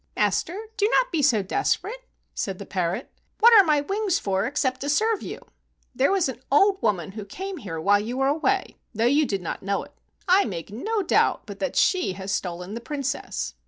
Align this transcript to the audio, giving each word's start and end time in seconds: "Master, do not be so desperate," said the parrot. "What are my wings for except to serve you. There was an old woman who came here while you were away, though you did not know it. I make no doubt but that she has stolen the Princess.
"Master, 0.15 0.59
do 0.77 0.89
not 0.89 1.11
be 1.11 1.21
so 1.21 1.43
desperate," 1.43 2.05
said 2.33 2.57
the 2.57 2.65
parrot. 2.65 3.11
"What 3.39 3.53
are 3.55 3.63
my 3.63 3.81
wings 3.81 4.17
for 4.17 4.47
except 4.47 4.81
to 4.81 4.89
serve 4.89 5.21
you. 5.21 5.41
There 5.93 6.09
was 6.11 6.27
an 6.27 6.41
old 6.51 6.81
woman 6.81 7.11
who 7.11 7.23
came 7.23 7.57
here 7.57 7.79
while 7.79 7.99
you 7.99 8.17
were 8.17 8.27
away, 8.27 8.77
though 8.95 9.05
you 9.05 9.27
did 9.27 9.43
not 9.43 9.61
know 9.61 9.83
it. 9.83 9.93
I 10.27 10.45
make 10.45 10.71
no 10.71 11.03
doubt 11.03 11.45
but 11.45 11.59
that 11.59 11.75
she 11.75 12.13
has 12.13 12.31
stolen 12.31 12.73
the 12.73 12.81
Princess. 12.81 13.53